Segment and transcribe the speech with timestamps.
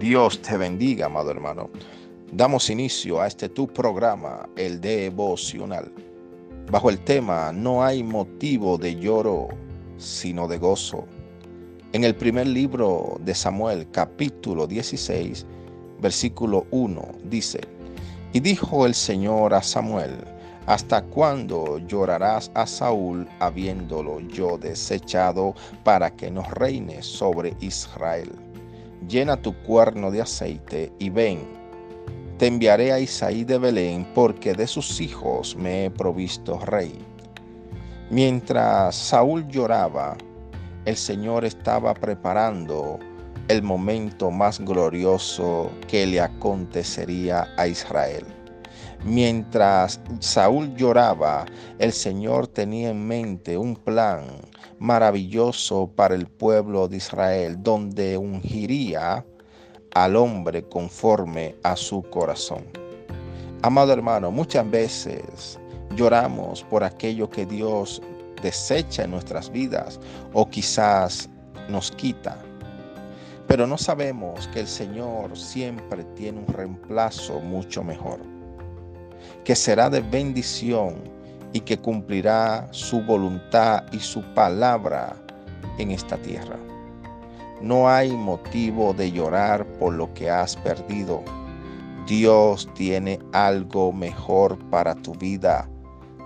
[0.00, 1.68] Dios te bendiga, amado hermano.
[2.32, 5.92] Damos inicio a este tu programa, el devocional,
[6.70, 9.48] bajo el tema No hay motivo de lloro,
[9.98, 11.04] sino de gozo.
[11.92, 15.44] En el primer libro de Samuel, capítulo 16,
[16.00, 17.60] versículo 1, dice,
[18.32, 20.16] Y dijo el Señor a Samuel,
[20.64, 25.54] ¿Hasta cuándo llorarás a Saúl habiéndolo yo desechado
[25.84, 28.49] para que no reine sobre Israel?
[29.08, 31.40] Llena tu cuerno de aceite y ven.
[32.38, 36.98] Te enviaré a Isaí de Belén porque de sus hijos me he provisto rey.
[38.10, 40.16] Mientras Saúl lloraba,
[40.84, 42.98] el Señor estaba preparando
[43.48, 48.24] el momento más glorioso que le acontecería a Israel.
[49.04, 51.46] Mientras Saúl lloraba,
[51.78, 54.26] el Señor tenía en mente un plan
[54.78, 59.24] maravilloso para el pueblo de Israel, donde ungiría
[59.94, 62.66] al hombre conforme a su corazón.
[63.62, 65.58] Amado hermano, muchas veces
[65.96, 68.02] lloramos por aquello que Dios
[68.42, 69.98] desecha en nuestras vidas
[70.34, 71.30] o quizás
[71.70, 72.36] nos quita.
[73.46, 78.39] Pero no sabemos que el Señor siempre tiene un reemplazo mucho mejor
[79.44, 80.94] que será de bendición
[81.52, 85.16] y que cumplirá su voluntad y su palabra
[85.78, 86.56] en esta tierra.
[87.60, 91.22] No hay motivo de llorar por lo que has perdido.
[92.06, 95.68] Dios tiene algo mejor para tu vida.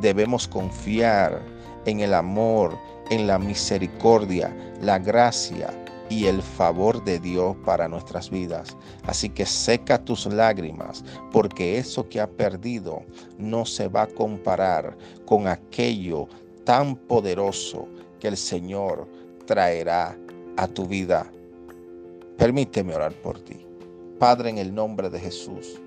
[0.00, 1.40] Debemos confiar
[1.86, 2.76] en el amor,
[3.10, 5.70] en la misericordia, la gracia
[6.10, 8.76] y el favor de Dios para nuestras vidas.
[9.04, 13.02] Así que seca tus lágrimas, porque eso que ha perdido
[13.38, 16.28] no se va a comparar con aquello
[16.64, 17.88] tan poderoso
[18.18, 19.08] que el Señor
[19.46, 20.18] traerá
[20.56, 21.30] a tu vida.
[22.36, 23.64] Permíteme orar por ti.
[24.18, 25.80] Padre, en el nombre de Jesús,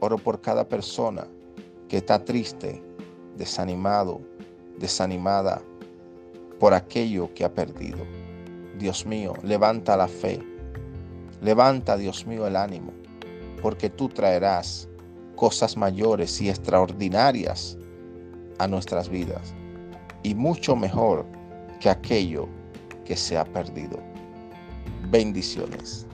[0.00, 1.26] oro por cada persona
[1.88, 2.82] que está triste,
[3.36, 4.20] desanimado,
[4.78, 5.62] desanimada
[6.60, 8.23] por aquello que ha perdido.
[8.78, 10.40] Dios mío, levanta la fe.
[11.40, 12.92] Levanta, Dios mío, el ánimo,
[13.60, 14.88] porque tú traerás
[15.36, 17.76] cosas mayores y extraordinarias
[18.58, 19.54] a nuestras vidas
[20.22, 21.26] y mucho mejor
[21.80, 22.48] que aquello
[23.04, 23.98] que se ha perdido.
[25.10, 26.06] Bendiciones.